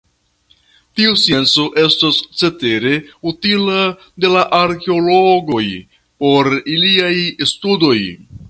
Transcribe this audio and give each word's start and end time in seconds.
Tiu 0.99 1.11
scienco 1.23 1.65
estas 1.81 2.21
cetere 2.39 2.95
uzita 3.33 3.77
de 4.25 4.33
la 4.39 4.47
arkeologoj 4.63 5.65
por 6.25 6.53
iliaj 6.77 7.17
studoj. 7.55 7.99